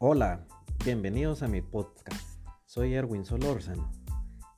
Hola, 0.00 0.46
bienvenidos 0.84 1.42
a 1.42 1.48
mi 1.48 1.60
podcast. 1.60 2.40
Soy 2.66 2.94
Erwin 2.94 3.24
Solórzano. 3.24 3.90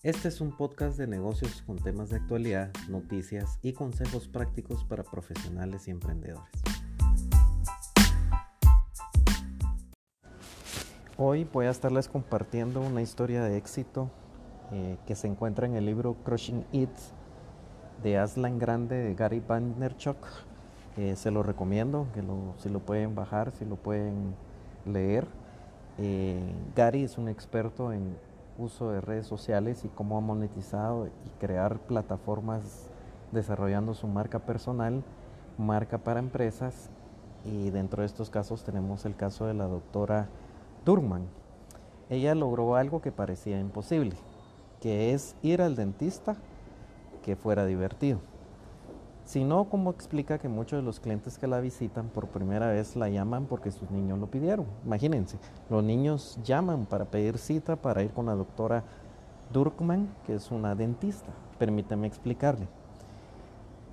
Este 0.03 0.29
es 0.29 0.43
un 0.43 0.55
podcast 0.55 0.99
de 0.99 1.07
negocios 1.07 1.63
con 1.63 1.79
temas 1.79 2.11
de 2.11 2.17
actualidad, 2.17 2.71
noticias 2.91 3.59
y 3.63 3.73
consejos 3.73 4.29
prácticos 4.29 4.85
para 4.85 5.03
profesionales 5.03 5.89
y 5.89 5.93
emprendedores. 5.93 6.53
Hoy 11.17 11.45
voy 11.51 11.65
a 11.65 11.71
estarles 11.71 12.09
compartiendo 12.09 12.83
una 12.83 13.01
historia 13.01 13.43
de 13.43 13.57
éxito 13.57 14.11
eh, 14.73 14.99
que 15.07 15.15
se 15.15 15.27
encuentra 15.27 15.67
en 15.67 15.75
el 15.75 15.87
libro 15.87 16.17
Crushing 16.23 16.67
It 16.73 16.91
de 18.03 18.19
Aslan 18.19 18.59
Grande 18.59 18.97
de 18.97 19.15
Gary 19.15 19.41
Vaynerchuk. 19.41 20.19
Eh, 20.99 21.17
se 21.17 21.31
lo 21.31 21.43
recomiendo, 21.43 22.09
que 22.13 22.23
si 22.59 22.69
lo 22.69 22.81
pueden 22.81 23.15
bajar, 23.15 23.53
si 23.53 23.65
lo 23.65 23.77
pueden 23.77 24.35
leer. 24.87 25.27
Eh, 25.99 26.41
Gary 26.75 27.05
es 27.05 27.19
un 27.19 27.29
experto 27.29 27.93
en 27.93 28.17
uso 28.59 28.91
de 28.91 29.01
redes 29.01 29.27
sociales 29.27 29.85
y 29.85 29.89
cómo 29.89 30.17
ha 30.17 30.21
monetizado 30.21 31.07
y 31.07 31.31
crear 31.39 31.79
plataformas 31.79 32.91
desarrollando 33.33 33.95
su 33.95 34.07
marca 34.07 34.41
personal, 34.41 35.03
marca 35.57 35.99
para 35.99 36.21
empresas 36.21 36.91
y 37.45 37.71
dentro 37.71 38.03
de 38.03 38.07
estos 38.07 38.31
casos 38.31 38.65
tenemos 38.65 39.05
el 39.05 39.17
caso 39.17 39.47
de 39.47 39.55
la 39.55 39.67
doctora 39.67 40.29
Durman. 40.85 41.27
Ella 42.09 42.35
logró 42.35 42.75
algo 42.75 43.01
que 43.01 43.13
parecía 43.13 43.59
imposible, 43.61 44.17
que 44.81 45.15
es 45.15 45.37
ir 45.43 45.63
al 45.63 45.77
dentista 45.77 46.37
que 47.23 47.37
fuera 47.37 47.65
divertido. 47.67 48.21
Si 49.31 49.45
no, 49.45 49.67
¿cómo 49.69 49.91
explica 49.91 50.39
que 50.39 50.49
muchos 50.49 50.81
de 50.81 50.83
los 50.83 50.99
clientes 50.99 51.39
que 51.39 51.47
la 51.47 51.61
visitan 51.61 52.09
por 52.09 52.27
primera 52.27 52.67
vez 52.67 52.97
la 52.97 53.09
llaman 53.09 53.47
porque 53.47 53.71
sus 53.71 53.89
niños 53.89 54.19
lo 54.19 54.27
pidieron? 54.27 54.67
Imagínense, 54.85 55.39
los 55.69 55.85
niños 55.85 56.37
llaman 56.43 56.85
para 56.85 57.05
pedir 57.05 57.39
cita 57.39 57.77
para 57.77 58.03
ir 58.03 58.11
con 58.11 58.27
la 58.27 58.35
doctora 58.35 58.83
Durkman, 59.53 60.09
que 60.27 60.35
es 60.35 60.51
una 60.51 60.75
dentista. 60.75 61.31
Permíteme 61.61 62.09
explicarle. 62.09 62.67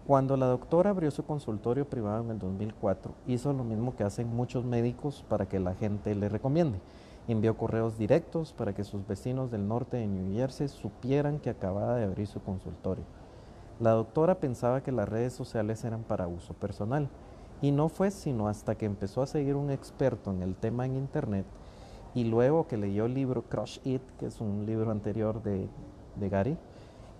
Cuando 0.07 0.37
la 0.37 0.47
doctora 0.47 0.89
abrió 0.89 1.11
su 1.11 1.23
consultorio 1.23 1.87
privado 1.87 2.23
en 2.23 2.31
el 2.31 2.39
2004, 2.39 3.13
hizo 3.27 3.53
lo 3.53 3.63
mismo 3.63 3.95
que 3.95 4.05
hacen 4.05 4.35
muchos 4.35 4.65
médicos 4.65 5.23
para 5.29 5.45
que 5.45 5.59
la 5.59 5.75
gente 5.75 6.15
le 6.15 6.29
recomiende. 6.29 6.79
Envió 7.27 7.55
correos 7.55 7.95
directos 7.99 8.53
para 8.53 8.73
que 8.73 8.83
sus 8.83 9.05
vecinos 9.05 9.51
del 9.51 9.67
norte 9.67 9.97
de 9.97 10.07
New 10.07 10.35
Jersey 10.35 10.67
supieran 10.67 11.37
que 11.37 11.51
acababa 11.51 11.95
de 11.97 12.05
abrir 12.05 12.25
su 12.25 12.41
consultorio. 12.41 13.03
La 13.79 13.91
doctora 13.91 14.39
pensaba 14.39 14.81
que 14.81 14.91
las 14.91 15.07
redes 15.07 15.33
sociales 15.33 15.83
eran 15.83 16.01
para 16.03 16.27
uso 16.27 16.55
personal 16.55 17.09
y 17.61 17.71
no 17.71 17.89
fue 17.89 18.09
sino 18.09 18.47
hasta 18.47 18.75
que 18.75 18.85
empezó 18.87 19.21
a 19.21 19.27
seguir 19.27 19.55
un 19.55 19.69
experto 19.69 20.31
en 20.31 20.41
el 20.41 20.55
tema 20.55 20.85
en 20.85 20.95
internet 20.95 21.45
y 22.15 22.23
luego 22.23 22.67
que 22.67 22.77
leyó 22.77 23.05
el 23.05 23.13
libro 23.13 23.43
Crush 23.43 23.79
It, 23.83 24.01
que 24.17 24.25
es 24.25 24.41
un 24.41 24.65
libro 24.65 24.89
anterior 24.89 25.43
de, 25.43 25.69
Gary, 26.19 26.57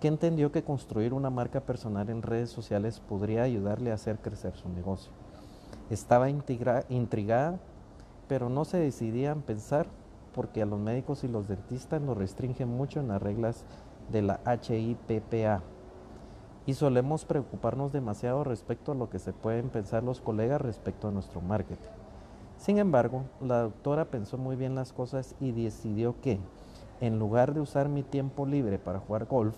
que 0.00 0.08
entendió 0.08 0.50
que 0.50 0.64
construir 0.64 1.14
una 1.14 1.30
marca 1.30 1.60
personal 1.60 2.10
en 2.10 2.22
redes 2.22 2.50
sociales 2.50 2.98
podría 2.98 3.44
ayudarle 3.44 3.92
a 3.92 3.94
hacer 3.94 4.18
crecer 4.18 4.56
su 4.56 4.68
negocio. 4.68 5.12
Estaba 5.90 6.28
intrigada, 6.28 7.60
pero 8.26 8.48
no 8.48 8.64
se 8.64 8.78
decidía 8.78 9.32
a 9.32 9.36
pensar 9.36 9.86
porque 10.34 10.62
a 10.62 10.66
los 10.66 10.80
médicos 10.80 11.22
y 11.22 11.28
los 11.28 11.46
dentistas 11.46 12.00
nos 12.00 12.16
restringen 12.16 12.68
mucho 12.68 12.98
en 12.98 13.08
las 13.08 13.22
reglas 13.22 13.64
de 14.10 14.22
la 14.22 14.40
HIPPA. 14.44 15.62
Y 16.68 16.74
solemos 16.74 17.24
preocuparnos 17.24 17.94
demasiado 17.94 18.44
respecto 18.44 18.92
a 18.92 18.94
lo 18.94 19.08
que 19.08 19.18
se 19.18 19.32
pueden 19.32 19.70
pensar 19.70 20.02
los 20.02 20.20
colegas 20.20 20.60
respecto 20.60 21.08
a 21.08 21.10
nuestro 21.10 21.40
marketing. 21.40 21.88
Sin 22.58 22.76
embargo, 22.76 23.22
la 23.40 23.62
doctora 23.62 24.04
pensó 24.04 24.36
muy 24.36 24.54
bien 24.54 24.74
las 24.74 24.92
cosas 24.92 25.34
y 25.40 25.52
decidió 25.52 26.20
que, 26.20 26.38
en 27.00 27.18
lugar 27.18 27.54
de 27.54 27.60
usar 27.60 27.88
mi 27.88 28.02
tiempo 28.02 28.44
libre 28.44 28.78
para 28.78 28.98
jugar 28.98 29.24
golf, 29.24 29.56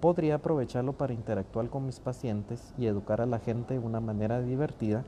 podría 0.00 0.34
aprovecharlo 0.34 0.94
para 0.94 1.12
interactuar 1.12 1.68
con 1.68 1.86
mis 1.86 2.00
pacientes 2.00 2.74
y 2.76 2.86
educar 2.86 3.20
a 3.20 3.26
la 3.26 3.38
gente 3.38 3.74
de 3.74 3.86
una 3.86 4.00
manera 4.00 4.42
divertida 4.42 5.04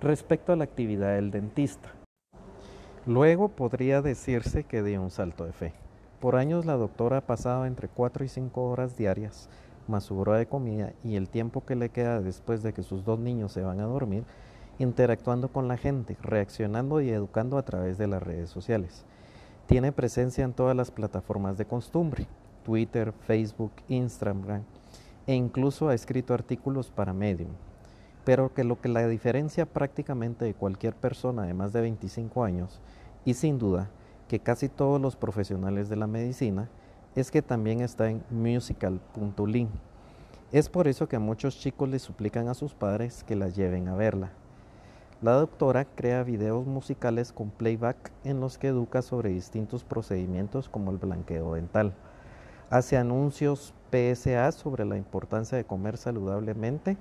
respecto 0.00 0.54
a 0.54 0.56
la 0.56 0.64
actividad 0.64 1.16
del 1.16 1.30
dentista. 1.30 1.90
Luego 3.04 3.50
podría 3.50 4.00
decirse 4.00 4.64
que 4.64 4.82
dio 4.82 5.02
un 5.02 5.10
salto 5.10 5.44
de 5.44 5.52
fe. 5.52 5.74
Por 6.20 6.36
años 6.36 6.64
la 6.64 6.76
doctora 6.76 7.18
ha 7.18 7.26
pasado 7.26 7.66
entre 7.66 7.88
4 7.88 8.24
y 8.24 8.28
5 8.28 8.62
horas 8.62 8.96
diarias, 8.96 9.50
más 9.88 10.04
su 10.04 10.18
hora 10.18 10.36
de 10.36 10.46
comida 10.46 10.92
y 11.04 11.16
el 11.16 11.28
tiempo 11.28 11.64
que 11.64 11.76
le 11.76 11.88
queda 11.88 12.20
después 12.20 12.62
de 12.62 12.72
que 12.72 12.82
sus 12.82 13.04
dos 13.04 13.18
niños 13.18 13.52
se 13.52 13.62
van 13.62 13.80
a 13.80 13.86
dormir, 13.86 14.24
interactuando 14.78 15.48
con 15.48 15.68
la 15.68 15.76
gente, 15.76 16.16
reaccionando 16.22 17.00
y 17.00 17.10
educando 17.10 17.58
a 17.58 17.62
través 17.62 17.98
de 17.98 18.06
las 18.06 18.22
redes 18.22 18.50
sociales. 18.50 19.04
Tiene 19.66 19.92
presencia 19.92 20.44
en 20.44 20.52
todas 20.52 20.76
las 20.76 20.90
plataformas 20.90 21.58
de 21.58 21.64
costumbre, 21.64 22.26
Twitter, 22.64 23.12
Facebook, 23.26 23.72
Instagram 23.88 24.62
e 25.26 25.34
incluso 25.34 25.88
ha 25.88 25.94
escrito 25.94 26.34
artículos 26.34 26.90
para 26.90 27.12
Medium. 27.12 27.50
Pero 28.24 28.52
que 28.52 28.64
lo 28.64 28.80
que 28.80 28.88
la 28.88 29.06
diferencia 29.06 29.66
prácticamente 29.66 30.44
de 30.44 30.54
cualquier 30.54 30.94
persona 30.94 31.42
de 31.42 31.54
más 31.54 31.72
de 31.72 31.80
25 31.80 32.44
años 32.44 32.80
y 33.24 33.34
sin 33.34 33.58
duda 33.58 33.88
que 34.28 34.40
casi 34.40 34.68
todos 34.68 35.00
los 35.00 35.16
profesionales 35.16 35.88
de 35.88 35.96
la 35.96 36.06
medicina 36.06 36.68
es 37.16 37.32
que 37.32 37.42
también 37.42 37.80
está 37.80 38.08
en 38.08 38.22
musical.link. 38.30 39.70
Es 40.52 40.68
por 40.68 40.86
eso 40.86 41.08
que 41.08 41.16
a 41.16 41.20
muchos 41.20 41.58
chicos 41.58 41.88
les 41.88 42.02
suplican 42.02 42.46
a 42.48 42.54
sus 42.54 42.72
padres 42.72 43.24
que 43.24 43.34
la 43.34 43.48
lleven 43.48 43.88
a 43.88 43.96
verla. 43.96 44.30
La 45.20 45.32
doctora 45.32 45.84
crea 45.84 46.22
videos 46.22 46.64
musicales 46.66 47.32
con 47.32 47.50
playback 47.50 48.12
en 48.22 48.38
los 48.38 48.58
que 48.58 48.68
educa 48.68 49.02
sobre 49.02 49.30
distintos 49.30 49.82
procedimientos 49.82 50.68
como 50.68 50.92
el 50.92 50.98
blanqueo 50.98 51.54
dental 51.54 51.94
hace 52.70 52.96
anuncios 52.96 53.74
PSA 53.90 54.50
sobre 54.52 54.84
la 54.84 54.96
importancia 54.96 55.56
de 55.56 55.64
comer 55.64 55.96
saludablemente, 55.96 56.96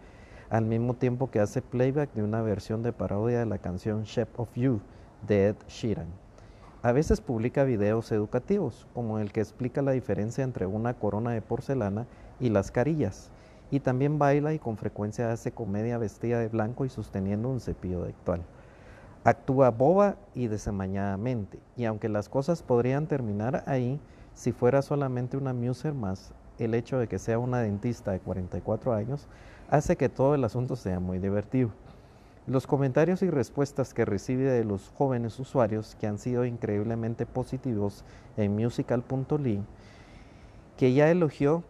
al 0.50 0.66
mismo 0.66 0.94
tiempo 0.94 1.32
que 1.32 1.40
hace 1.40 1.62
playback 1.62 2.14
de 2.14 2.24
una 2.24 2.42
versión 2.42 2.84
de 2.84 2.94
parodia 2.94 3.40
de 3.40 3.46
la 3.46 3.58
canción 3.58 4.04
Shape 4.04 4.34
of 4.38 4.50
You 4.56 4.80
de 5.28 5.50
Ed 5.50 5.56
Sheeran. 5.68 6.25
A 6.86 6.92
veces 6.92 7.20
publica 7.20 7.64
videos 7.64 8.12
educativos, 8.12 8.86
como 8.94 9.18
el 9.18 9.32
que 9.32 9.40
explica 9.40 9.82
la 9.82 9.90
diferencia 9.90 10.44
entre 10.44 10.68
una 10.68 10.94
corona 10.94 11.32
de 11.32 11.42
porcelana 11.42 12.06
y 12.40 12.50
las 12.50 12.70
carillas, 12.70 13.32
y 13.72 13.80
también 13.80 14.20
baila 14.20 14.54
y 14.54 14.60
con 14.60 14.78
frecuencia 14.78 15.32
hace 15.32 15.52
comedia 15.52 15.98
vestida 15.98 16.38
de 16.38 16.48
blanco 16.48 16.86
y 16.86 16.90
sosteniendo 16.90 17.50
un 17.50 17.60
cepillo 17.60 18.04
dental. 18.04 18.44
Actúa 19.24 19.72
boba 19.72 20.18
y 20.36 20.46
desemañadamente, 20.46 21.58
y 21.76 21.86
aunque 21.86 22.08
las 22.08 22.30
cosas 22.30 22.62
podrían 22.62 23.08
terminar 23.08 23.64
ahí, 23.66 24.00
si 24.36 24.52
fuera 24.52 24.84
solamente 24.84 25.38
una 25.38 25.56
muser 25.56 25.96
más, 25.96 26.36
el 26.60 26.76
hecho 26.76 27.00
de 27.00 27.08
que 27.08 27.18
sea 27.18 27.40
una 27.40 27.62
dentista 27.62 28.12
de 28.12 28.20
44 28.20 28.94
años 28.94 29.28
hace 29.72 29.96
que 29.96 30.08
todo 30.08 30.36
el 30.36 30.44
asunto 30.44 30.76
sea 30.76 31.00
muy 31.00 31.18
divertido. 31.18 31.72
Los 32.48 32.68
comentarios 32.68 33.24
y 33.24 33.32
respuestas 33.32 33.96
que 33.96 34.06
recibe 34.06 34.44
de 34.44 34.64
los 34.64 34.92
jóvenes 35.00 35.40
usuarios 35.40 35.96
que 36.00 36.06
han 36.06 36.20
sido 36.20 36.46
increíblemente 36.46 37.26
positivos 37.26 38.04
en 38.38 38.56
musical.ly, 38.56 39.64
que 40.78 40.94
ya 40.94 41.10
elogió 41.10 41.64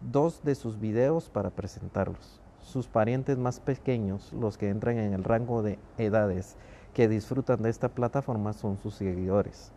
dos 0.00 0.42
de 0.42 0.56
sus 0.56 0.80
videos 0.80 1.30
para 1.30 1.50
presentarlos. 1.50 2.40
Sus 2.60 2.88
parientes 2.88 3.38
más 3.38 3.60
pequeños, 3.60 4.32
los 4.32 4.58
que 4.58 4.70
entran 4.70 4.98
en 4.98 5.12
el 5.12 5.22
rango 5.22 5.62
de 5.62 5.78
edades 5.98 6.56
que 6.94 7.06
disfrutan 7.06 7.62
de 7.62 7.70
esta 7.70 7.88
plataforma, 7.88 8.54
son 8.54 8.76
sus 8.76 8.94
seguidores. 8.94 9.70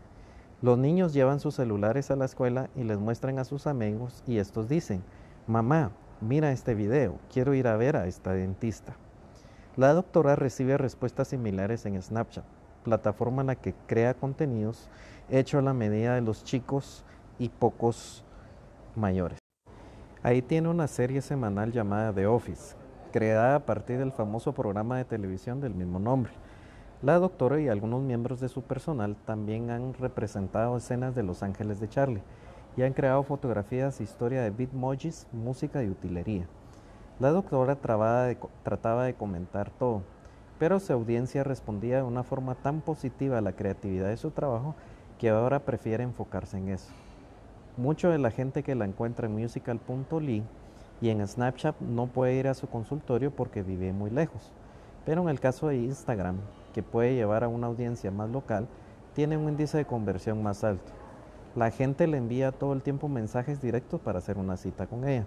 Los 0.64 0.80
niños 0.80 1.14
llevan 1.14 1.40
sus 1.40 1.54
celulares 1.54 2.10
a 2.10 2.16
la 2.16 2.26
escuela 2.26 2.68
y 2.76 2.84
les 2.84 2.98
muestran 2.98 3.38
a 3.38 3.44
sus 3.44 3.68
amigos 3.68 4.24
y 4.26 4.40
estos 4.40 4.68
dicen, 4.68 5.04
mamá, 5.46 5.92
mira 6.20 6.52
este 6.52 6.74
video, 6.74 7.20
quiero 7.32 7.54
ir 7.54 7.68
a 7.68 7.78
ver 7.78 7.96
a 7.96 8.08
esta 8.08 8.34
dentista. 8.34 8.96
La 9.82 9.96
doctora 9.96 10.36
recibe 10.36 10.78
respuestas 10.78 11.30
similares 11.30 11.88
en 11.88 12.00
Snapchat, 12.00 12.44
plataforma 12.84 13.42
en 13.42 13.48
la 13.48 13.56
que 13.56 13.74
crea 13.88 14.14
contenidos 14.14 14.88
hecho 15.28 15.58
a 15.58 15.64
la 15.64 15.74
medida 15.74 16.14
de 16.14 16.22
los 16.22 16.44
chicos 16.44 17.04
y 17.40 17.50
pocos 17.50 18.24
mayores. 18.96 19.40
Ahí 20.22 20.44
tiene 20.44 20.70
una 20.70 20.86
serie 20.86 21.20
semanal 21.24 21.72
llamada 21.72 22.14
The 22.14 22.28
Office, 22.28 22.76
creada 23.12 23.56
a 23.56 23.66
partir 23.66 23.98
del 23.98 24.12
famoso 24.12 24.54
programa 24.54 24.98
de 24.98 25.06
televisión 25.06 25.62
del 25.62 25.74
mismo 25.74 25.98
nombre. 25.98 26.32
La 27.02 27.18
doctora 27.18 27.60
y 27.60 27.68
algunos 27.68 28.04
miembros 28.04 28.40
de 28.40 28.50
su 28.50 28.62
personal 28.62 29.16
también 29.26 29.72
han 29.72 29.96
representado 29.96 30.78
escenas 30.78 31.16
de 31.16 31.24
Los 31.24 31.42
Ángeles 31.42 31.80
de 31.80 31.90
Charlie 31.90 32.24
y 32.78 32.84
han 32.84 32.94
creado 32.94 33.24
fotografías 33.24 34.00
e 34.00 34.04
historia 34.04 34.44
de 34.44 34.52
bitmojis, 34.52 35.26
música 35.32 35.84
y 35.84 35.90
utilería. 35.90 36.46
La 37.20 37.30
doctora 37.32 37.76
trataba 37.76 39.04
de 39.04 39.14
comentar 39.14 39.70
todo, 39.70 40.02
pero 40.58 40.80
su 40.80 40.94
audiencia 40.94 41.44
respondía 41.44 41.98
de 41.98 42.04
una 42.04 42.24
forma 42.24 42.56
tan 42.56 42.82
positiva 42.82 43.38
a 43.38 43.42
la 43.42 43.54
creatividad 43.54 44.08
de 44.08 44.18
su 44.18 44.32
trabajo 44.32 44.76
que 45.20 45.30
ahora 45.30 45.60
prefiere 45.60 46.04
enfocarse 46.04 46.58
en 46.58 46.70
eso. 46.70 46.92
Mucho 47.78 48.10
de 48.10 48.18
la 48.18 48.32
gente 48.32 48.64
que 48.64 48.76
la 48.76 48.86
encuentra 48.86 49.28
en 49.28 49.34
musical.ly 49.34 50.44
y 51.00 51.10
en 51.10 51.28
Snapchat 51.28 51.80
no 51.80 52.08
puede 52.08 52.34
ir 52.36 52.48
a 52.48 52.54
su 52.54 52.68
consultorio 52.68 53.32
porque 53.32 53.64
vive 53.64 53.94
muy 53.94 54.10
lejos. 54.10 54.52
Pero 55.06 55.24
en 55.24 55.30
el 55.30 55.40
caso 55.40 55.68
de 55.68 55.78
Instagram, 55.78 56.38
que 56.74 56.84
puede 56.84 57.16
llevar 57.16 57.44
a 57.44 57.48
una 57.48 57.68
audiencia 57.68 58.12
más 58.12 58.30
local, 58.30 58.68
tiene 59.14 59.38
un 59.38 59.50
índice 59.50 59.78
de 59.78 59.86
conversión 59.86 60.42
más 60.44 60.64
alto. 60.64 60.92
La 61.56 61.72
gente 61.72 62.08
le 62.08 62.18
envía 62.18 62.52
todo 62.52 62.74
el 62.74 62.82
tiempo 62.82 63.08
mensajes 63.08 63.62
directos 63.62 64.00
para 64.00 64.20
hacer 64.20 64.38
una 64.38 64.58
cita 64.58 64.88
con 64.88 65.08
ella. 65.08 65.26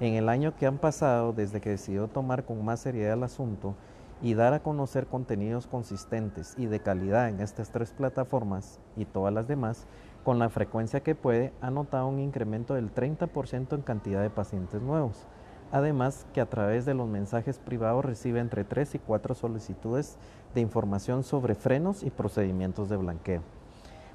En 0.00 0.14
el 0.14 0.28
año 0.28 0.56
que 0.56 0.66
han 0.66 0.78
pasado, 0.78 1.32
desde 1.32 1.60
que 1.60 1.70
decidió 1.70 2.08
tomar 2.08 2.44
con 2.44 2.64
más 2.64 2.80
seriedad 2.80 3.14
el 3.14 3.22
asunto 3.22 3.74
y 4.20 4.34
dar 4.34 4.54
a 4.54 4.62
conocer 4.62 5.06
contenidos 5.06 5.66
consistentes 5.66 6.54
y 6.56 6.66
de 6.66 6.80
calidad 6.80 7.28
en 7.28 7.40
estas 7.40 7.70
tres 7.70 7.92
plataformas 7.92 8.80
y 8.96 9.04
todas 9.04 9.32
las 9.34 9.48
demás, 9.48 9.86
con 10.24 10.38
la 10.38 10.48
frecuencia 10.48 11.02
que 11.02 11.14
puede, 11.14 11.52
ha 11.60 11.70
notado 11.70 12.06
un 12.06 12.20
incremento 12.20 12.74
del 12.74 12.94
30% 12.94 13.74
en 13.74 13.82
cantidad 13.82 14.22
de 14.22 14.30
pacientes 14.30 14.80
nuevos. 14.80 15.26
Además 15.72 16.26
que 16.34 16.40
a 16.40 16.50
través 16.50 16.84
de 16.84 16.94
los 16.94 17.08
mensajes 17.08 17.58
privados 17.58 18.04
recibe 18.04 18.40
entre 18.40 18.62
3 18.62 18.94
y 18.94 18.98
4 18.98 19.34
solicitudes 19.34 20.18
de 20.54 20.60
información 20.60 21.24
sobre 21.24 21.54
frenos 21.54 22.02
y 22.02 22.10
procedimientos 22.10 22.88
de 22.88 22.98
blanqueo. 22.98 23.42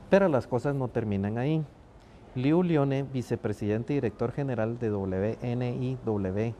Pero 0.10 0.30
las 0.30 0.48
cosas 0.48 0.76
no 0.76 0.88
terminan 0.88 1.38
ahí. 1.38 1.66
Liu 2.38 2.62
Lione, 2.62 3.02
vicepresidente 3.02 3.94
y 3.94 3.96
director 3.96 4.32
general 4.32 4.78
de 4.78 4.92
WNIW 4.92 6.54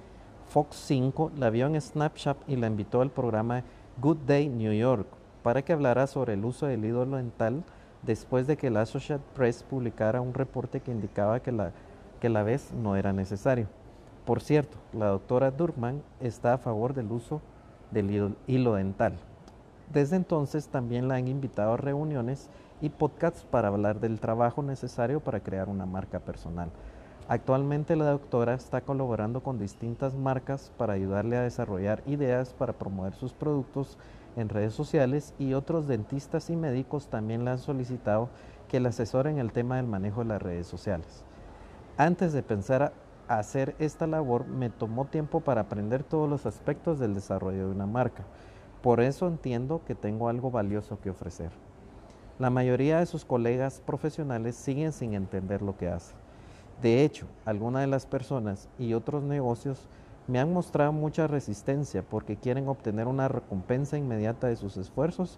Fox 0.48 0.76
5, 0.76 1.34
la 1.38 1.52
vio 1.52 1.68
en 1.68 1.80
Snapchat 1.80 2.36
y 2.48 2.56
la 2.56 2.66
invitó 2.66 3.02
al 3.02 3.12
programa 3.12 3.62
Good 4.02 4.18
Day 4.26 4.50
New 4.50 4.74
York 4.74 5.06
para 5.44 5.62
que 5.62 5.74
hablara 5.74 6.08
sobre 6.08 6.34
el 6.34 6.44
uso 6.46 6.66
del 6.66 6.84
ídolo 6.84 7.18
dental 7.18 7.64
después 8.02 8.48
de 8.48 8.58
que 8.58 8.72
la 8.72 8.82
Associated 8.82 9.24
Press 9.36 9.62
publicara 9.62 10.20
un 10.20 10.34
reporte 10.34 10.80
que 10.80 10.90
indicaba 10.90 11.42
que 11.42 11.52
la, 11.52 11.74
que 12.20 12.30
la 12.30 12.42
vez 12.42 12.74
no 12.74 12.96
era 12.96 13.14
necesario. 13.14 13.68
Por 14.26 14.42
cierto, 14.42 14.80
la 14.94 15.10
doctora 15.10 15.52
Durkman 15.52 16.02
está 16.20 16.56
a 16.56 16.58
favor 16.58 16.96
del 16.96 17.12
uso 17.12 17.40
del 17.92 18.36
hilo 18.48 18.74
dental. 18.74 19.14
Desde 19.92 20.16
entonces 20.16 20.68
también 20.68 21.08
la 21.08 21.16
han 21.16 21.28
invitado 21.28 21.74
a 21.74 21.78
reuniones 21.78 22.50
y 22.82 22.90
podcasts 22.90 23.46
para 23.50 23.70
hablar 23.70 24.00
del 24.00 24.20
trabajo 24.20 24.62
necesario 24.62 25.20
para 25.20 25.40
crear 25.40 25.70
una 25.70 25.86
marca 25.86 26.20
personal. 26.20 26.70
Actualmente 27.30 27.96
la 27.96 28.12
doctora 28.12 28.54
está 28.54 28.82
colaborando 28.82 29.44
con 29.44 29.60
distintas 29.60 30.16
marcas 30.16 30.72
para 30.78 30.94
ayudarle 30.94 31.38
a 31.38 31.42
desarrollar 31.42 32.02
ideas 32.06 32.54
para 32.54 32.74
promover 32.74 33.14
sus 33.14 33.34
productos 33.34 33.98
en 34.38 34.50
redes 34.50 34.74
sociales 34.74 35.34
y 35.40 35.54
otros 35.54 35.88
dentistas 35.88 36.50
y 36.50 36.56
médicos 36.56 37.10
también 37.10 37.44
le 37.44 37.52
han 37.52 37.60
solicitado 37.60 38.30
que 38.70 38.80
le 38.80 38.90
asesoren 38.90 39.40
el 39.40 39.52
tema 39.52 39.78
del 39.78 39.88
manejo 39.88 40.22
de 40.22 40.30
las 40.30 40.42
redes 40.42 40.68
sociales. 40.68 41.24
Antes 41.98 42.32
de 42.34 42.44
pensar 42.44 42.94
hacer 43.28 43.76
esta 43.80 44.08
labor 44.08 44.46
me 44.48 44.70
tomó 44.70 45.06
tiempo 45.06 45.42
para 45.42 45.62
aprender 45.62 46.04
todos 46.04 46.30
los 46.30 46.46
aspectos 46.46 47.00
del 47.00 47.14
desarrollo 47.14 47.66
de 47.66 47.72
una 47.72 47.88
marca. 47.88 48.24
Por 48.88 49.02
eso 49.02 49.28
entiendo 49.28 49.82
que 49.86 49.96
tengo 49.96 50.30
algo 50.30 50.50
valioso 50.50 50.98
que 51.02 51.10
ofrecer. 51.10 51.52
La 52.40 52.50
mayoría 52.50 53.00
de 53.00 53.06
sus 53.06 53.26
colegas 53.26 53.82
profesionales 53.86 54.56
siguen 54.56 54.94
sin 54.94 55.14
entender 55.14 55.62
lo 55.62 55.76
que 55.76 55.90
hace. 55.90 56.16
De 56.82 57.04
hecho, 57.04 57.26
algunas 57.44 57.82
de 57.82 57.88
las 57.88 58.06
personas 58.06 58.70
y 58.80 58.94
otros 58.94 59.24
negocios 59.24 59.90
me 60.28 60.40
han 60.40 60.54
mostrado 60.54 60.94
mucha 60.94 61.28
resistencia 61.28 62.02
porque 62.02 62.38
quieren 62.38 62.70
obtener 62.70 63.08
una 63.10 63.28
recompensa 63.28 63.98
inmediata 63.98 64.48
de 64.48 64.56
sus 64.56 64.78
esfuerzos 64.78 65.38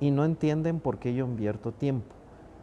y 0.00 0.10
no 0.10 0.24
entienden 0.24 0.80
por 0.80 0.98
qué 0.98 1.14
yo 1.14 1.26
invierto 1.26 1.70
tiempo. 1.70 2.12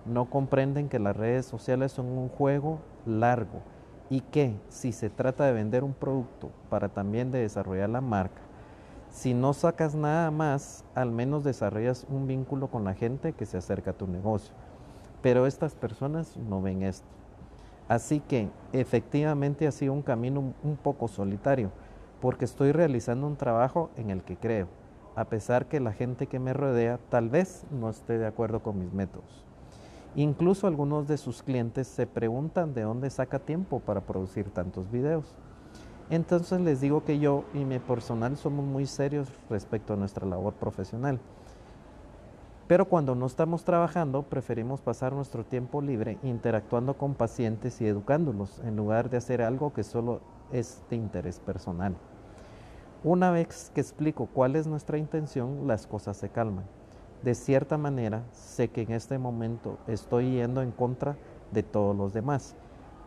No 0.06 0.30
comprenden 0.30 0.90
que 0.90 1.00
las 1.00 1.16
redes 1.16 1.46
sociales 1.46 1.94
son 1.94 2.08
un 2.08 2.28
juego 2.28 2.80
largo 3.06 3.62
y 4.10 4.20
que 4.20 4.60
si 4.68 4.92
se 4.92 5.10
trata 5.10 5.46
de 5.46 5.54
vender 5.54 5.86
un 5.86 5.94
producto 5.94 6.52
para 6.70 6.90
también 6.90 7.32
de 7.32 7.40
desarrollar 7.40 7.90
la 7.90 8.02
marca, 8.02 8.42
si 9.18 9.34
no 9.34 9.54
sacas 9.54 9.96
nada 9.96 10.30
más, 10.30 10.86
al 10.94 11.12
menos 11.12 11.44
desarrollas 11.44 12.06
un 12.08 12.28
vínculo 12.28 12.68
con 12.68 12.84
la 12.84 12.94
gente 12.94 13.34
que 13.34 13.48
se 13.48 13.58
acerca 13.58 13.90
a 13.90 13.98
tu 13.98 14.06
negocio. 14.06 14.54
Pero 15.24 15.48
estas 15.48 15.74
personas 15.74 16.38
no 16.38 16.62
ven 16.62 16.84
esto. 16.84 17.08
Así 17.88 18.20
que 18.20 18.52
efectivamente 18.74 19.66
ha 19.66 19.72
sido 19.72 19.94
un 19.94 20.04
camino 20.04 20.54
un 20.62 20.76
poco 20.76 21.08
solitario, 21.08 21.72
porque 22.22 22.46
estoy 22.46 22.72
realizando 22.72 23.26
un 23.26 23.38
trabajo 23.38 23.90
en 23.96 24.12
el 24.12 24.22
que 24.22 24.38
creo, 24.38 24.68
a 25.16 25.26
pesar 25.26 25.66
que 25.66 25.80
la 25.80 25.94
gente 25.94 26.28
que 26.28 26.38
me 26.38 26.54
rodea 26.54 27.00
tal 27.10 27.30
vez 27.30 27.66
no 27.72 27.90
esté 27.90 28.20
de 28.20 28.28
acuerdo 28.28 28.62
con 28.62 28.78
mis 28.78 28.94
métodos. 28.94 29.44
Incluso 30.16 30.68
algunos 30.68 31.08
de 31.08 31.18
sus 31.18 31.42
clientes 31.42 31.88
se 31.88 32.06
preguntan 32.06 32.76
de 32.76 32.84
dónde 32.84 33.10
saca 33.10 33.40
tiempo 33.40 33.80
para 33.80 34.02
producir 34.02 34.52
tantos 34.52 34.92
videos. 34.92 35.36
Entonces 36.10 36.62
les 36.62 36.80
digo 36.80 37.04
que 37.04 37.20
yo 37.20 37.44
y 37.54 37.66
mi 37.66 37.80
personal 37.80 38.38
somos 38.38 38.66
muy 38.66 38.86
serios 38.86 39.28
respecto 39.50 39.94
a 39.94 39.98
nuestra 39.98 40.26
labor 40.26 40.54
profesional. 40.54 41.20
Pero 42.68 42.86
cuando 42.86 43.14
no 43.14 43.26
estamos 43.26 43.66
trabajando, 43.66 44.24
preferimos 44.24 44.80
pasar 44.80 45.12
nuestro 45.12 45.44
tiempo 45.44 45.82
libre 45.82 46.18
interactuando 46.24 46.98
con 46.98 47.14
pacientes 47.14 47.82
y 47.82 47.88
educándolos, 47.88 48.60
en 48.60 48.78
lugar 48.78 49.10
de 49.10 49.18
hacer 49.18 49.42
algo 49.42 49.74
que 49.74 49.84
solo 49.84 50.22
es 50.52 50.82
de 50.90 50.96
interés 50.96 51.40
personal. 51.40 51.96
Una 53.04 53.32
vez 53.32 53.72
que 53.74 53.82
explico 53.82 54.28
cuál 54.34 54.56
es 54.56 54.66
nuestra 54.66 54.98
intención, 54.98 55.68
las 55.68 55.88
cosas 55.88 56.18
se 56.18 56.30
calman. 56.30 56.66
De 57.22 57.36
cierta 57.36 57.78
manera, 57.78 58.24
sé 58.32 58.70
que 58.70 58.82
en 58.82 58.92
este 58.92 59.18
momento 59.18 59.78
estoy 59.88 60.32
yendo 60.34 60.62
en 60.62 60.72
contra 60.72 61.18
de 61.52 61.64
todos 61.64 61.96
los 61.96 62.14
demás 62.14 62.56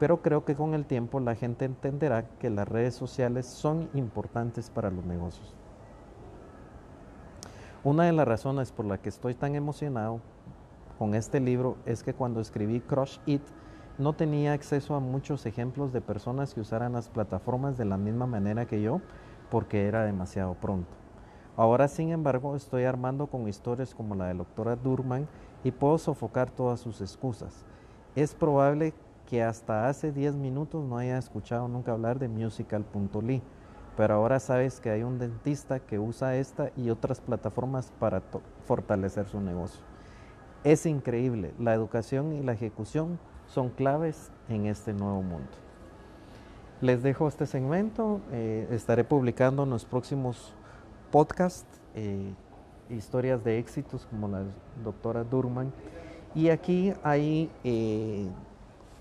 pero 0.00 0.23
creo 0.23 0.47
que 0.47 0.56
con 0.56 0.73
el 0.73 0.87
tiempo 0.87 1.20
la 1.20 1.35
gente 1.37 1.67
entenderá 1.67 2.25
que 2.38 2.49
las 2.49 2.67
redes 2.67 2.94
sociales 2.94 3.44
son 3.44 3.91
importantes 3.93 4.70
para 4.70 4.91
los 4.91 5.05
negocios. 5.05 5.55
Una 7.85 8.05
de 8.05 8.12
las 8.12 8.26
razones 8.26 8.73
por 8.73 8.87
las 8.87 9.00
que 9.00 9.11
estoy 9.11 9.35
tan 9.35 9.55
emocionado 9.55 10.20
con 10.99 11.14
este 11.14 11.38
libro 11.38 11.76
es 11.85 12.02
que 12.02 12.14
cuando 12.14 12.41
escribí 12.41 12.81
Crush 12.81 13.19
It 13.26 13.43
no 13.99 14.14
tenía 14.14 14.55
acceso 14.55 14.94
a 14.94 15.00
muchos 15.00 15.44
ejemplos 15.44 15.93
de 15.93 16.00
personas 16.00 16.55
que 16.55 16.62
usaran 16.62 16.94
las 16.94 17.11
plataformas 17.11 17.76
de 17.76 17.85
la 17.85 17.99
misma 17.99 18.26
manera 18.26 18.64
que 18.64 18.81
yo 18.81 19.02
porque 19.50 19.87
era 19.87 20.06
demasiado 20.06 20.55
pronto. 20.55 20.88
Ahora, 21.58 21.88
sin 21.88 22.11
embargo, 22.11 22.56
estoy 22.56 22.85
armando 22.85 23.26
con 23.26 23.47
historias 23.47 23.94
como 23.94 24.14
la 24.14 24.29
de 24.29 24.35
la 24.35 24.44
doctora 24.44 24.76
Durman 24.76 25.29
y 25.62 25.73
puedo 25.73 25.99
sofocar 25.99 26.50
todas 26.50 26.81
sus 26.81 27.02
excusas. 27.02 27.67
Es 28.14 28.35
probable 28.35 28.93
que 28.93 29.09
hasta 29.38 29.88
hace 29.88 30.12
10 30.12 30.34
minutos 30.34 30.84
no 30.84 30.98
haya 30.98 31.16
escuchado 31.18 31.68
nunca 31.68 31.92
hablar 31.92 32.18
de 32.18 32.28
musical.ly, 32.28 33.42
pero 33.96 34.14
ahora 34.14 34.40
sabes 34.40 34.80
que 34.80 34.90
hay 34.90 35.02
un 35.04 35.18
dentista 35.18 35.78
que 35.78 35.99
usa 35.99 36.37
esta 36.37 36.70
y 36.76 36.90
otras 36.90 37.20
plataformas 37.20 37.92
para 37.99 38.22
fortalecer 38.66 39.26
su 39.26 39.40
negocio. 39.40 39.80
Es 40.64 40.84
increíble, 40.84 41.54
la 41.58 41.72
educación 41.75 42.32
y 42.32 42.42
la 42.42 42.52
ejecución 42.52 43.18
son 43.46 43.70
claves 43.70 44.30
en 44.49 44.66
este 44.66 44.92
nuevo 44.92 45.22
mundo. 45.22 45.49
Les 46.80 47.02
dejo 47.02 47.28
este 47.28 47.46
segmento, 47.46 48.20
eh, 48.32 48.66
estaré 48.70 49.04
publicando 49.04 49.62
en 49.64 49.70
los 49.70 49.84
próximos 49.84 50.54
podcasts 51.10 51.80
eh, 51.94 52.32
historias 52.88 53.44
de 53.44 53.58
éxitos 53.58 54.06
como 54.06 54.28
la 54.28 54.44
doctora 54.82 55.25
Durman. 55.25 55.72
Y 56.34 56.49
aquí 56.49 56.92
hay 57.02 57.50
eh, 57.64 58.28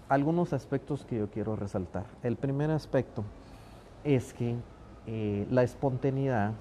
algunos 0.10 0.54
aspectos 0.54 1.06
que 1.06 1.20
yo 1.20 1.30
quiero 1.30 1.56
resaltar. 1.56 2.06
El 2.24 2.36
primer 2.36 2.72
aspecto 2.72 3.24
es 4.04 4.34
que 4.34 4.56
eh, 5.06 5.48
la 5.51 5.62
espontaneidad, 5.62 6.54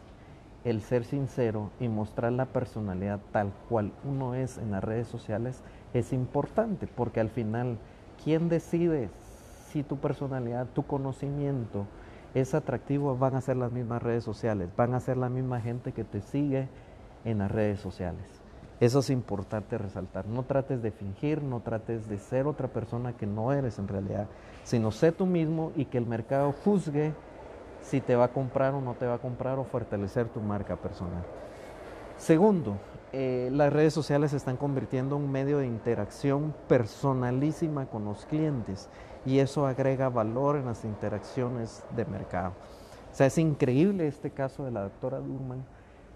el 0.64 0.82
ser 0.82 1.04
sincero 1.04 1.70
y 1.80 1.88
mostrar 1.88 2.32
la 2.32 2.44
personalidad 2.44 3.20
tal 3.32 3.52
cual 3.68 3.92
uno 4.04 4.34
es 4.34 4.58
en 4.58 4.70
las 4.70 4.84
redes 4.84 5.08
sociales 5.08 5.62
es 5.94 6.12
importante 6.12 6.86
porque 6.86 7.20
al 7.20 7.30
final, 7.30 7.78
¿quién 8.22 8.50
decide 8.50 9.08
si 9.70 9.82
tu 9.82 9.96
personalidad, 9.96 10.66
tu 10.74 10.86
conocimiento 10.86 11.86
es 12.34 12.54
atractivo? 12.54 13.16
Van 13.16 13.34
a 13.34 13.40
ser 13.40 13.56
las 13.56 13.72
mismas 13.72 14.02
redes 14.02 14.24
sociales, 14.24 14.68
van 14.76 14.92
a 14.92 15.00
ser 15.00 15.16
la 15.16 15.30
misma 15.30 15.60
gente 15.60 15.92
que 15.92 16.04
te 16.04 16.20
sigue 16.20 16.68
en 17.24 17.38
las 17.38 17.50
redes 17.50 17.80
sociales. 17.80 18.37
Eso 18.80 19.00
es 19.00 19.10
importante 19.10 19.76
resaltar. 19.76 20.26
No 20.26 20.44
trates 20.44 20.82
de 20.82 20.92
fingir, 20.92 21.42
no 21.42 21.60
trates 21.60 22.08
de 22.08 22.18
ser 22.18 22.46
otra 22.46 22.68
persona 22.68 23.12
que 23.12 23.26
no 23.26 23.52
eres 23.52 23.78
en 23.78 23.88
realidad, 23.88 24.28
sino 24.62 24.92
sé 24.92 25.10
tú 25.10 25.26
mismo 25.26 25.72
y 25.74 25.86
que 25.86 25.98
el 25.98 26.06
mercado 26.06 26.54
juzgue 26.64 27.12
si 27.82 28.00
te 28.00 28.14
va 28.14 28.26
a 28.26 28.32
comprar 28.32 28.74
o 28.74 28.80
no 28.80 28.94
te 28.94 29.06
va 29.06 29.14
a 29.14 29.18
comprar 29.18 29.58
o 29.58 29.64
fortalecer 29.64 30.28
tu 30.28 30.40
marca 30.40 30.76
personal. 30.76 31.24
Segundo, 32.18 32.76
eh, 33.12 33.48
las 33.52 33.72
redes 33.72 33.94
sociales 33.94 34.32
se 34.32 34.36
están 34.36 34.56
convirtiendo 34.56 35.16
en 35.16 35.22
un 35.22 35.32
medio 35.32 35.58
de 35.58 35.66
interacción 35.66 36.54
personalísima 36.68 37.86
con 37.86 38.04
los 38.04 38.26
clientes 38.26 38.88
y 39.24 39.38
eso 39.38 39.66
agrega 39.66 40.08
valor 40.08 40.56
en 40.56 40.66
las 40.66 40.84
interacciones 40.84 41.82
de 41.96 42.04
mercado. 42.04 42.52
O 43.10 43.14
sea, 43.14 43.26
es 43.26 43.38
increíble 43.38 44.06
este 44.06 44.30
caso 44.30 44.64
de 44.64 44.70
la 44.70 44.82
doctora 44.82 45.18
Durman 45.18 45.64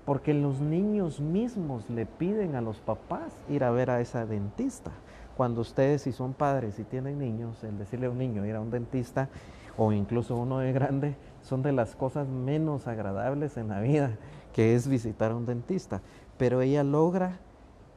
porque 0.04 0.34
los 0.34 0.60
niños 0.60 1.20
mismos 1.20 1.88
le 1.88 2.06
piden 2.06 2.56
a 2.56 2.60
los 2.60 2.78
papás 2.78 3.32
ir 3.48 3.64
a 3.64 3.70
ver 3.70 3.90
a 3.90 4.00
esa 4.00 4.26
dentista. 4.26 4.90
Cuando 5.36 5.60
ustedes, 5.60 6.02
si 6.02 6.12
son 6.12 6.34
padres 6.34 6.78
y 6.78 6.84
tienen 6.84 7.18
niños, 7.18 7.62
el 7.64 7.78
decirle 7.78 8.06
a 8.06 8.10
un 8.10 8.18
niño 8.18 8.44
ir 8.44 8.56
a 8.56 8.60
un 8.60 8.70
dentista 8.70 9.28
o 9.76 9.92
incluso 9.92 10.36
uno 10.36 10.58
de 10.58 10.72
grande, 10.72 11.16
son 11.42 11.62
de 11.62 11.72
las 11.72 11.96
cosas 11.96 12.28
menos 12.28 12.86
agradables 12.86 13.56
en 13.56 13.68
la 13.68 13.80
vida, 13.80 14.16
que 14.52 14.74
es 14.74 14.86
visitar 14.86 15.30
a 15.30 15.36
un 15.36 15.46
dentista. 15.46 16.02
Pero 16.36 16.60
ella 16.60 16.84
logra 16.84 17.38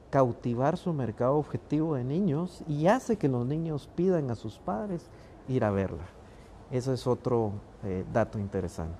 cautivar 0.09 0.77
su 0.77 0.93
mercado 0.93 1.35
objetivo 1.35 1.95
de 1.95 2.03
niños 2.03 2.63
y 2.67 2.88
hace 2.88 3.17
que 3.17 3.27
los 3.27 3.45
niños 3.45 3.89
pidan 3.95 4.31
a 4.31 4.35
sus 4.35 4.59
padres 4.59 5.09
ir 5.50 5.65
a 5.65 5.71
verla. 5.71 6.05
Eso 6.71 6.93
es 6.93 7.05
otro 7.05 7.51
eh, 7.83 8.05
dato 8.13 8.39
interesante. 8.39 8.95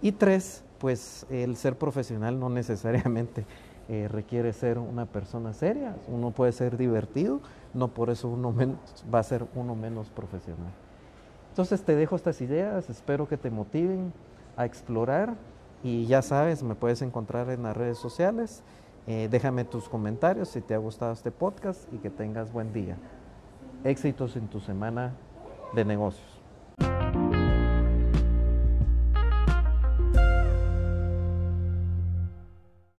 Y 0.00 0.12
tres, 0.12 0.62
pues 0.80 1.26
el 1.30 1.56
ser 1.56 1.76
profesional 1.76 2.40
no 2.40 2.48
necesariamente 2.48 3.44
eh, 3.88 4.08
requiere 4.08 4.52
ser 4.52 4.78
una 4.78 5.06
persona 5.06 5.52
seria. 5.52 5.94
Uno 6.08 6.30
puede 6.30 6.52
ser 6.52 6.76
divertido, 6.76 7.40
no 7.74 7.88
por 7.88 8.10
eso 8.10 8.28
uno 8.28 8.54
va 9.12 9.18
a 9.18 9.22
ser 9.22 9.46
uno 9.54 9.76
menos 9.76 10.08
profesional. 10.08 10.72
Entonces 11.50 11.82
te 11.82 11.94
dejo 11.94 12.16
estas 12.16 12.40
ideas, 12.40 12.88
espero 12.88 13.28
que 13.28 13.36
te 13.36 13.50
motiven 13.50 14.12
a 14.56 14.64
explorar 14.64 15.34
y 15.82 16.06
ya 16.06 16.22
sabes, 16.22 16.62
me 16.62 16.74
puedes 16.74 17.02
encontrar 17.02 17.50
en 17.50 17.62
las 17.62 17.76
redes 17.76 17.98
sociales. 17.98 18.62
Eh, 19.06 19.28
déjame 19.30 19.64
tus 19.64 19.88
comentarios 19.88 20.48
si 20.48 20.60
te 20.60 20.74
ha 20.74 20.78
gustado 20.78 21.12
este 21.12 21.30
podcast 21.30 21.92
y 21.92 21.98
que 21.98 22.10
tengas 22.10 22.52
buen 22.52 22.72
día. 22.72 22.96
Éxitos 23.84 24.36
en 24.36 24.48
tu 24.48 24.60
semana 24.60 25.12
de 25.74 25.84
negocios. 25.84 26.39